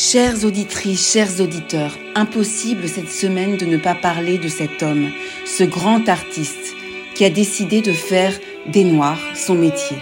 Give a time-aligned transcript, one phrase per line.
[0.00, 5.10] Chères auditrices, chers auditeurs, impossible cette semaine de ne pas parler de cet homme,
[5.44, 6.76] ce grand artiste
[7.16, 8.32] qui a décidé de faire
[8.68, 9.96] des Noirs son métier.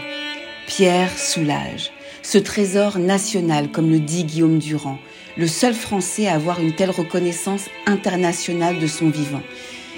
[0.66, 4.98] Pierre Soulage, ce trésor national, comme le dit Guillaume Durand,
[5.38, 9.42] le seul Français à avoir une telle reconnaissance internationale de son vivant.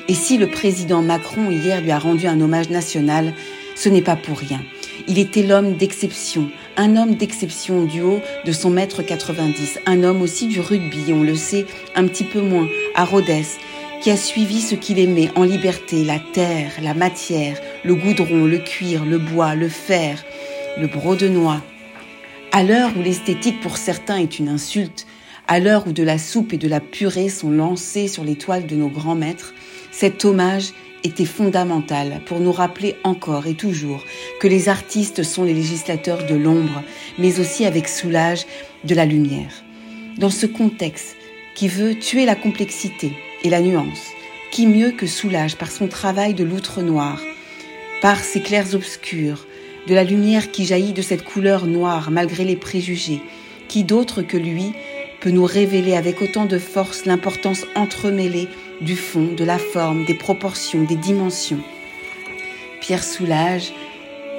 [0.06, 3.34] Et si le président Macron hier lui a rendu un hommage national,
[3.74, 4.62] ce n'est pas pour rien.
[5.08, 10.22] Il était l'homme d'exception, un homme d'exception du haut de son mètre 90, un homme
[10.22, 13.26] aussi du rugby, on le sait un petit peu moins, à Rhodes,
[14.00, 18.58] qui a suivi ce qu'il aimait en liberté, la terre, la matière, le goudron, le
[18.58, 20.24] cuir, le bois, le fer,
[20.80, 21.60] le brodenois.
[22.52, 25.06] À l'heure où l'esthétique pour certains est une insulte,
[25.48, 28.66] à l'heure où de la soupe et de la purée sont lancées sur les toiles
[28.66, 29.52] de nos grands maîtres,
[29.90, 30.72] cet hommage
[31.04, 34.04] était fondamental pour nous rappeler encore et toujours
[34.40, 36.82] que les artistes sont les législateurs de l'ombre,
[37.18, 38.46] mais aussi avec soulage
[38.84, 39.64] de la lumière.
[40.18, 41.16] Dans ce contexte
[41.54, 44.08] qui veut tuer la complexité et la nuance,
[44.50, 47.20] qui mieux que soulage par son travail de loutre noire,
[48.00, 49.46] par ses clairs obscurs,
[49.86, 53.20] de la lumière qui jaillit de cette couleur noire malgré les préjugés,
[53.68, 54.72] qui d'autre que lui
[55.20, 58.48] peut nous révéler avec autant de force l'importance entremêlée
[58.80, 61.60] du fond, de la forme, des proportions, des dimensions.
[62.80, 63.72] Pierre Soulage,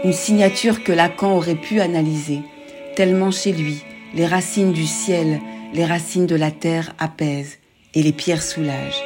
[0.04, 2.40] une signature que Lacan aurait pu analyser,
[2.96, 3.84] tellement chez lui,
[4.16, 5.40] les racines du ciel,
[5.74, 7.60] les racines de la terre apaisent
[7.94, 9.04] et les pierres soulagent.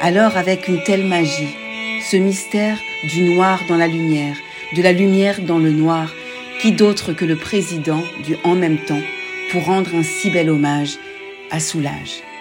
[0.00, 1.54] Alors avec une telle magie,
[2.10, 4.36] ce mystère du noir dans la lumière,
[4.76, 6.12] de la lumière dans le noir,
[6.60, 9.02] qui d'autre que le président du en même temps
[9.52, 10.96] pour rendre un si bel hommage
[11.50, 12.31] à Soulage.